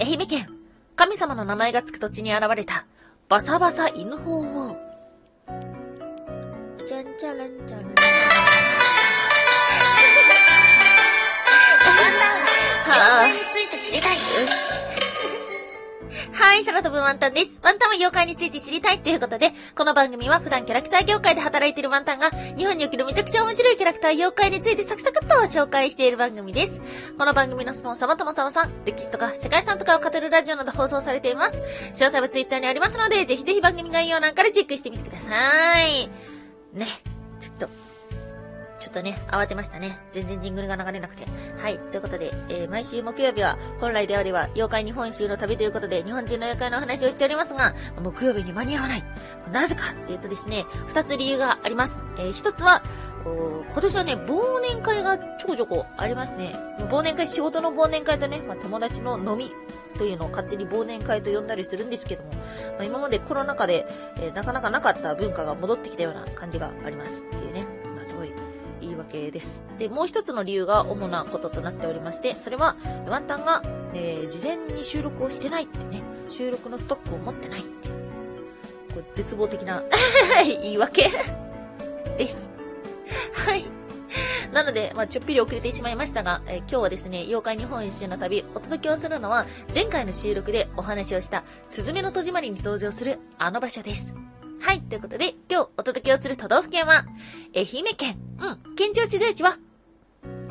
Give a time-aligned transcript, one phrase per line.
[0.00, 0.48] 愛媛県、
[0.94, 2.86] 神様の名前がつく土地に現れた、
[3.28, 4.76] バサバサ犬法王。
[6.86, 7.86] じゃんじゃらんじゃらん。
[7.86, 7.94] ワン。
[12.16, 12.38] ダン
[12.88, 14.87] は、妖怪について知りたい？
[16.38, 17.58] はい、空飛ぶワンタンです。
[17.64, 26.80] ワンタンは妖怪について知りたいということで、この番組は普段キャラクター業界で働いているワンタンが、日本におけるめちゃくちゃ面白いキャラクター妖怪についてサクサクっと紹介している番組です。
[27.18, 31.60] この番組のスポンサーはともさまさん、歴史とか世界遺産とかを語るラジオなど放送されています。
[31.94, 35.30] 詳細はツイッターにありますので、ぜひぜひ番組概要欄からチェックしてみてくださ
[35.82, 36.08] い。
[36.72, 36.86] ね、
[37.40, 37.68] ちょっと、
[38.88, 39.98] ちょっとね、慌てましたね。
[40.12, 41.26] 全然ジングルが流れなくて。
[41.58, 41.78] はい。
[41.78, 49.04] ということで、えー毎週木曜日は、本来であれば、妖怪日本一周の旅ということで、日本中の妖怪の話をしておりますが、木曜日に間に合わない。
[49.52, 52.02] なぜかっていうとですね、二つ理由があります。
[52.16, 52.82] えー一つは、
[53.24, 56.56] 今年はね、忘年会がちょこちょこありますね。
[56.90, 59.52] 忘年会、仕事の忘年会とね、まあ、友達の飲み
[59.98, 62.40] というのを勝手に忘年会と呼んだりするんですけども、ま
[62.80, 63.86] あ、今までコロナ禍で、
[64.16, 67.66] えーなかなかなかった文化が戻ってきたような感じがありますっていうね。
[67.94, 68.32] まあ、すごい
[69.12, 69.62] 言い訳です。
[69.78, 72.76] で、もう一つの理由が主なこととなっておりまして、それは、
[73.08, 73.62] ワンタンが、
[73.94, 77.94] えー事前に収録をしてないってね、収録のストックを持ってないっていう、
[78.94, 79.82] こう絶望的な
[80.44, 81.10] 言い訳
[82.18, 82.50] です。
[83.32, 83.64] はい。
[84.52, 94.14] なので、まあ、ちょっぴり遅れてしまいましたが、えー今日はですね、妖怪日本一周の旅、お届けをするのは、前回の収録でお話をした、すずめの戸締まりに登場するあの場所です。
[94.60, 97.04] はい、ということで、今日お届けをする都道府県は、
[97.54, 98.18] 愛媛県。
[98.40, 99.56] うん、県庁所在地は、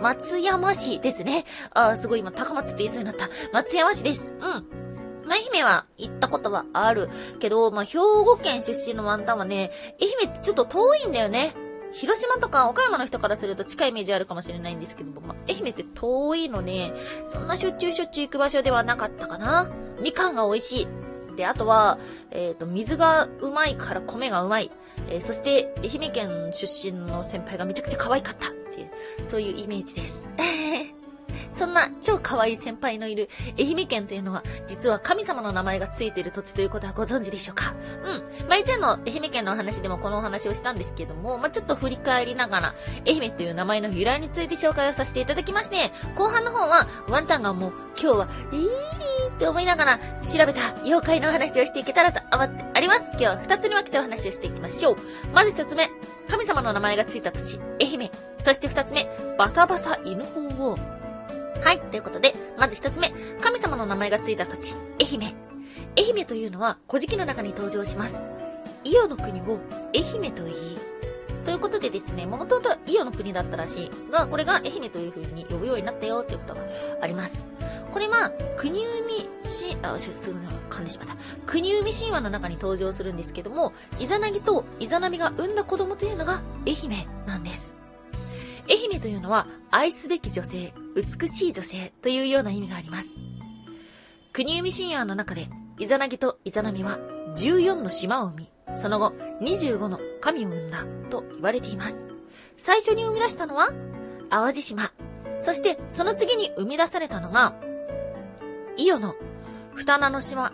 [0.00, 1.44] 松山市ですね。
[1.72, 3.28] あー、すごい今、高松って言いそうになった。
[3.52, 4.30] 松山市です。
[4.30, 4.40] うん。
[4.40, 7.10] まあ、愛媛は行ったことはある。
[7.40, 11.54] けど、まあ、兵庫県出身のワンタンはね、愛媛ってちょっと遠いんだよね。
[11.92, 16.92] 広島とか岡山の人からすると近いイメージあるかもしれないんですけども、まあ、愛媛って遠いのね、
[17.24, 19.70] そんなしょっちゅうしょっちゅう行く場所ではなかったかな。
[20.00, 21.05] みかんが美味しい。
[21.36, 21.98] で、あとは、
[22.30, 24.70] えっ、と、水がうまいから米がうまい。
[25.08, 28.90] えーそして、愛媛県出身の先輩がめちゃくちゃ可愛かったっていう、
[29.26, 30.28] そういうイメージです。
[31.52, 37.74] そんな超可愛い先輩のいる愛媛県というのは、実は神様の名前がついている土地ということはご存知でしょうか？
[38.04, 38.48] うん。
[38.48, 42.74] まあ、以前の愛媛県のお話でもこのお話をしたんですけども、まあ、ちょっと振り返りながら、
[43.06, 53.10] 愛媛という名前の由来について紹介をさせていただきまして、後半の方は、ワンタンがもう、今日は、いいって思いながら、調べた妖怪の話をしていけたらと思っております。
[53.12, 54.96] 今日は二つに分けてお話をしていきましょう。
[55.34, 55.90] まず一つ目、
[56.28, 58.10] 神様の名前がついた土地、愛媛。
[58.42, 59.08] そして二つ目、
[59.38, 60.95] バサバサ犬法王。
[61.62, 65.34] はい、ということで、まず一つ目、神様の名前がついた土地、愛媛。
[65.98, 68.26] 愛媛というのは、古事記の中に登場します。
[68.84, 69.58] 伊予の国を
[69.94, 70.78] 愛媛と言い、
[71.44, 76.60] ということでですね、もともとは伊予の国だったらしいが、これが愛媛という風に呼ぶようになったよっていうことが
[77.00, 77.46] あります。
[77.92, 78.84] これは、国
[79.44, 80.38] 生し、あ、すぐ
[80.68, 81.16] 噛んでしまった。
[81.46, 87.76] 国生神話の中に登場するんですけども、イザナギとイザナミが産んだ子供というのが愛媛なんです。
[88.68, 93.18] 愛媛というのは、愛すべき女性、美しい女性というような意味があります。
[94.32, 95.48] 国生神話の中で、
[95.78, 96.98] イザナギとイザナミは
[97.36, 99.12] 14の島を生み、その後
[99.42, 102.06] 25の神を生んだと言われています。
[102.56, 103.72] 最初に生み出したのは、
[104.30, 104.90] 淡路島。
[105.38, 107.54] そして、その次に生み出されたのが、
[108.78, 109.14] 伊予の
[109.74, 110.52] 二名の島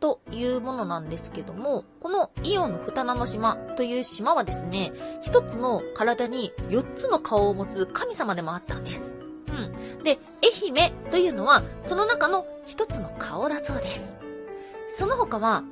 [0.00, 4.92] というものなんですけども、この伊予の二名の島という島はですね、
[5.22, 9.21] 一つの体に四つの顔を持つ神様でもあったんです。
[10.02, 14.16] で、愛媛というのは、その中の一つの顔だそうです。
[14.94, 15.64] その他は、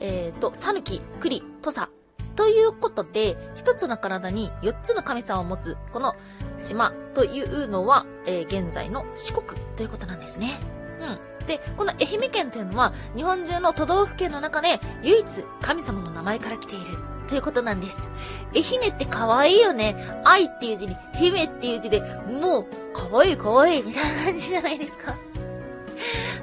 [0.00, 1.90] えっ、と、さぬき、くり、とさ、
[2.36, 6.14] ということで、一つの体に四つの神様を持つ、この
[6.58, 10.58] 島というのは、えー現在の四国ということなんですね。
[11.00, 11.46] うん。
[11.46, 15.26] で、この愛媛県というのは、日本中の都道府県の中で、唯一
[15.60, 16.98] 神様の名前から来ている。
[17.30, 18.08] ということなんです。
[18.52, 19.94] 愛媛って可愛いよね。
[20.24, 25.16] 愛っていう字に、姫っていう字で、もう、可愛い可愛いみたいな感じじゃないですか。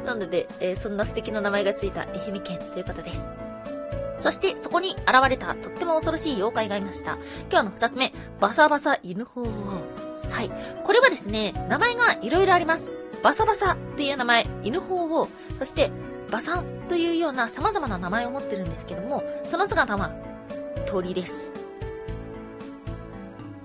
[0.05, 3.27] なので、えーそんな素敵な名前がついた愛媛県ということです。
[4.19, 7.17] そして、そこに現れたとっても恐ろしい妖怪がいました。
[7.51, 9.47] 今日の二つ目、バサバサ犬法王。
[10.31, 10.51] はい。
[10.85, 12.91] これはですね、名前がいろいろあります。
[13.21, 15.27] バサバサっていう名前、犬法王。
[15.59, 15.91] そして、
[16.31, 20.11] バサンというような様々な名前を持ってるんですけども、その姿は、
[20.85, 21.55] 鳥です。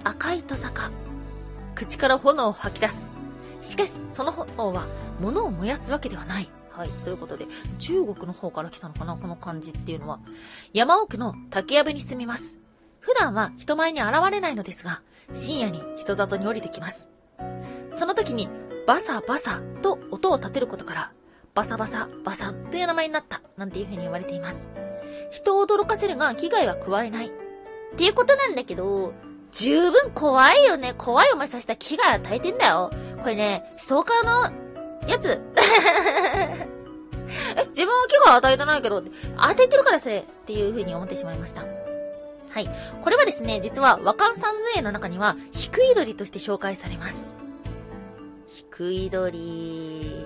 [0.04, 0.90] 赤いトサカ。
[1.74, 3.12] 口から炎を吐き出す。
[3.62, 4.86] しかし、その炎は
[5.20, 6.48] 物を燃やすわけではない。
[6.70, 6.88] はい。
[7.04, 7.46] ということで、
[7.78, 10.20] 中国の方から来たのかなこの漢字っていうのは。
[10.72, 12.58] 山奥の竹やぶに住みます。
[13.00, 15.02] 普段は人前に現れないのですが、
[15.34, 17.10] 深夜に人里に降りてきます。
[17.90, 18.48] その時に、
[18.86, 21.12] バサバサと音を立てることから、
[21.54, 24.68] バサバサ、バサという名前になった、なんていう風に言われています。
[25.30, 27.26] 人を驚かせるが危害は加えない。
[27.26, 27.30] っ
[27.96, 29.12] ていうことなんだけど、
[29.50, 30.94] 十分怖いよね。
[30.96, 32.90] 怖い思いさせた危害与えてんだよ。
[33.20, 35.28] これね、ストーカーのやつ。
[35.28, 36.68] え、
[37.68, 39.02] 自分は危害与えてないけど、
[39.36, 41.64] 与えてるからそれっていう風に思ってしまいました。
[42.48, 42.70] はい。
[43.02, 47.34] これはですね、実は和漢三図絵の中には、低い鳥として紹介されます。
[48.48, 50.21] 低い鳥、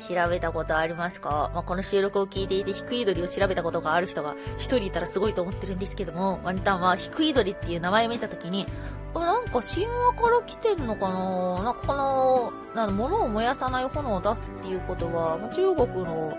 [0.00, 1.50] 調べたことありますか？
[1.54, 8.66] まあ、この収録を聞いていて、低い鳥を調べたことがある人が一人いたらすごいと思ってるんですけども、ワンタンは低い鳥っていう名前を見たときに、
[9.14, 11.62] なんか神話から来てんのかな？
[11.62, 16.36] なんかこの、な物を燃やさない炎を出すっていうことはま、中国の、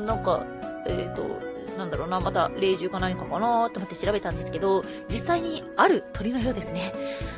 [0.00, 0.44] なんか、
[0.86, 6.92] えっ、ー、と、なんだろうな、また霊獣か何かかなと思って調べたんですけど、実際にある鳥のようですね。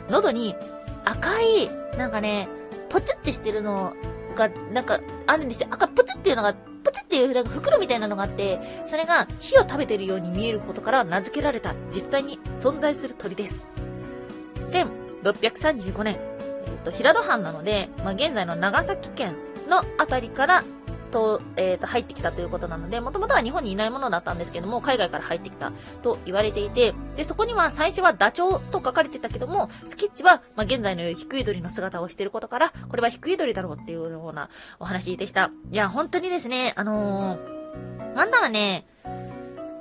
[0.09, 0.57] 喉に
[1.05, 2.49] 赤い、なんかね、
[2.89, 3.95] ポチってしてるの
[4.33, 5.69] が、なんかあるんですよ。
[5.71, 13.67] 赤プチっていうのが、プチっていうなんか袋みたいなのがあって、それが火を食べてるように見えることから名付けられた実際に存在する鳥です。
[14.73, 19.37] 1635年、えっ、と、平戸藩なので、まあ、現在の長崎県
[19.69, 20.65] のあたりから
[21.13, 25.73] と、えっ、ー、と、入ってきたということなので、もともとは日本にいないものだったんですけども、海外から入ってきた
[26.03, 34.49] と言われていて、で、そこには最初はダチョウと書かれてたけども、スケッチは、まあ、現在の低い鳥の姿をしていることから、これは低い鳥だろうっていうような
[34.81, 35.51] お話でした。
[35.71, 38.85] いや、本当にですね、あのー、なんだらね、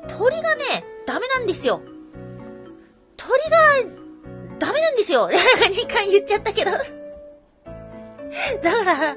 [0.08, 1.82] 鳥がね、ダメなんですよ。
[3.18, 3.58] 鳥が
[4.60, 6.86] ダメなんですよ !2 回言っちゃったけどだか
[8.84, 9.16] ら、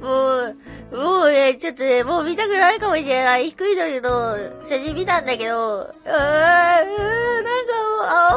[0.00, 0.56] もう、
[0.92, 3.48] もうね、ちょっとね、もう見たくないかもしれない。
[3.50, 7.72] 低い鳥の写真見たんだけど、うーん、なんか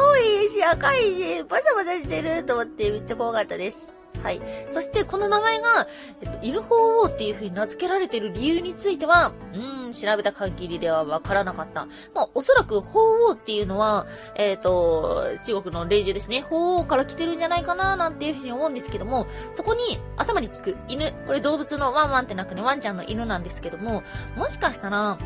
[0.00, 3.90] う青いし赤いし、バサバサしてると思ってめっちゃ怖かったです。
[4.26, 4.40] はい。
[4.72, 5.86] そして、この名前が、
[6.20, 11.86] えっと、犬鳳凰っていう風に名付けられてる理由については、うーん、調べた限りではわからなかった。
[12.12, 16.40] まあ、おそらく鳳凰っていうのは、えっ、ー、と、中国の霊獣ですね。
[16.40, 21.12] 鳳凰から来てるんじゃないかななんていう風に思うんですけども、そこに頭につく犬。
[21.28, 24.02] これ動物のワンワンってなくね、ワンちゃんの犬なんですけども、
[24.34, 25.18] もしかしたら、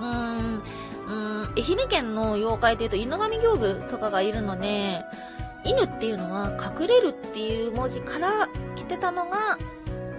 [0.00, 5.04] うーん、うーん、愛媛県の妖怪で言うと犬神行部とかがいるので、
[5.64, 9.58] 犬っていうのは隠れるっていう文字から来てたのが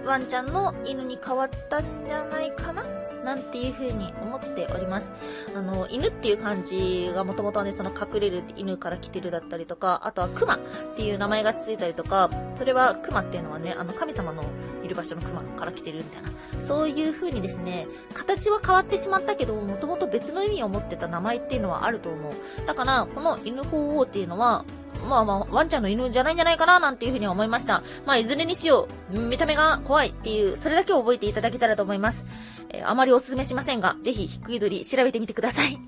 [0.04, 2.84] ワンちゃんの犬に変わったんじゃないかな？
[3.22, 5.12] なんていう風に思っております。
[5.54, 10.58] あの、犬っていう漢字がもともとはね、その隠れる犬から来てるだったりとか、あとは熊っ
[10.96, 14.42] ていう名前がついたりとか、それは熊っていうのはね、あの神様の
[14.82, 16.30] いる場所の熊から来てるみたいな、
[16.60, 22.32] そういう風にですね、形は変わってしまったけど、もともと別の意味を持ってた名前っていうのはあると思う。
[22.66, 24.64] だから、この犬鳳凰っていうのは、
[25.08, 27.82] まあまあ、ワンちゃんの犬じゃないんじゃないかな、なんていうふうに思いました。
[28.06, 29.18] まあ、いずれにしよう。
[29.18, 32.26] 見た目が怖いっていう、それだけを覚えていただけたらと思います。
[32.70, 35.74] えー、あまりお勧めしませんが、ぜひ、低い鳥調べてみてください。
[35.74, 35.80] ワン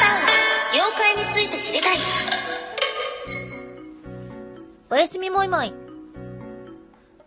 [0.00, 0.28] タンは、
[0.72, 1.96] 妖怪について知りたい。
[4.90, 5.85] おやすみもいもい。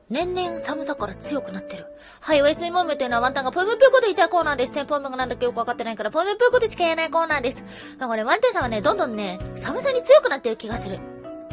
[0.09, 1.85] 年々寒さから強くなってる。
[2.19, 4.73] はい、おやすみもむというのはワンタンがぽむぷこと言ったいコーナーです。
[4.73, 7.63] テンポムがなんだかよくわかってないから、ぽむぷことしか言えないコーナーです。
[7.99, 10.99] だからね、ワンタンさんはね、どんどんね、寒さに強くなってる気がする。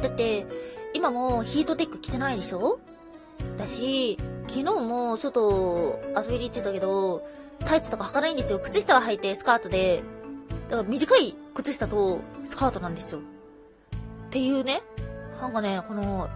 [0.02, 0.46] だって、
[0.94, 2.78] 今もヒートテック着てないでしょ？
[3.58, 7.28] だし、昨日も外遊びに行ってたけど、
[7.66, 8.58] タイツとか履かないんですよ。
[8.58, 10.02] 靴下は履いてスカートで、
[10.70, 13.18] だから短い靴下とスカートなんですよ。
[13.18, 13.22] っ
[14.30, 14.82] ていうね、
[15.40, 16.30] なんかね、この、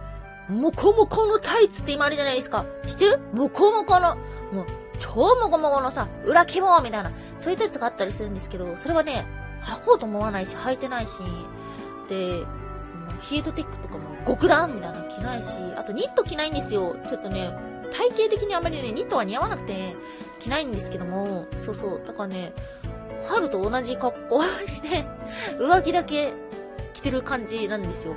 [0.51, 2.65] もこもこのタイツって今あるじゃないですか。
[2.85, 3.19] 知ってる？
[3.33, 4.15] もこもこの、
[4.51, 4.65] もう、
[4.97, 9.25] 超もこもこのさ、裏肝みたいな、そういうタイツがあったりするんですけど、それはね、
[9.61, 11.19] 履こうと思わないし、履いてないし、
[12.09, 12.43] で、
[13.21, 16.95] ヒートテックとかも極暖みたいなの着ないし、あとニット着ないんですよ。
[17.07, 17.53] ちょっとね、
[17.91, 19.95] 体型的にあまりね、ニットは似合わなくて、
[20.39, 22.01] 着ないんですけども、そうそう。
[22.05, 22.53] だからね、
[23.27, 25.05] 春と同じ格好して、
[25.59, 26.33] 上着だけ
[26.93, 28.15] 着てる感じなんですよ。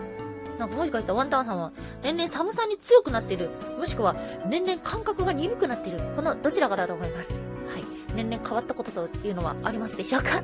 [0.58, 3.50] なんかもしかしたらワンタンさんは年々寒さに強くなってる。
[3.78, 4.14] もしくは
[4.46, 5.99] 年々感覚が鈍くなってる。
[6.16, 7.40] このどちらかだと思います。
[7.73, 7.84] はい。
[8.14, 10.42] 年々変わったことというのはありますでしょうか？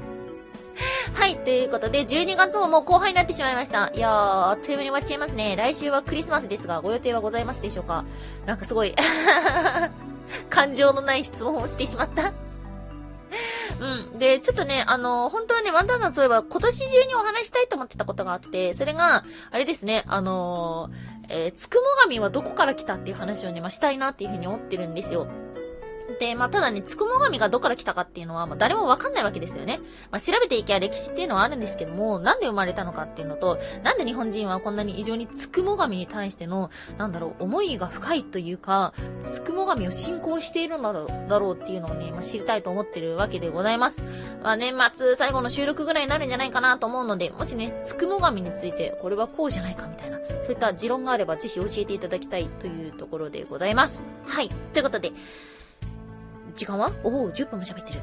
[1.15, 1.37] はい。
[1.39, 3.91] ということで、12月ももう後半になってしまいました。
[3.95, 4.13] いやー、
[4.51, 5.55] あっという間に終わっちゃいますね。
[5.57, 8.05] 来週はクリスマスですが、ご予定はございますでしょうか？
[8.47, 8.95] なんかすごい
[10.51, 12.33] 感情のない質問をしてしまった
[13.81, 14.19] うん。
[14.19, 20.91] で、ちょっとね、あの、本当はね、ワンダーナーそういえば今年中にお話したいと思ってたことがあって、それが、あれですね、あの
[21.29, 25.29] えー、つくも神はどこから来たっていう話をね、まあ、したいなっていうふうに思ってるんですよ。
[26.21, 29.81] で、まあ、ただね、つくも神がどっから来たかっていうのは、まあ、誰もわかんないわけですよね。
[30.11, 40.93] まあ、調べていけば歴史っていうのはあるんですけども、なんで生まれたのかっていうのと、なんで日本人はこんなに異常につくも神に対しての、なんだろう、思いが深いというか、つくも神を信仰しているの
[41.27, 44.03] だろうっていうのをね、まあ、知りたいと思ってるわけでございます。
[44.43, 54.05] まあ、年末最後の収録ぐらいになるんじゃないかなと思うので、もしね、つくも神について、これはこうじゃないかみたいな、そういった持論があればぜひ教えていただきたいというところでございます。
[54.27, 54.51] はい。
[54.75, 55.13] ということで、
[56.55, 56.93] 時間は？
[57.05, 58.01] おお、10分も喋ってる。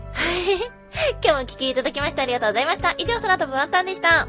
[1.22, 2.96] 今日もお聞きいただきましてありがとうございました。
[2.98, 4.28] 以上、空飛ぶワンタンでした。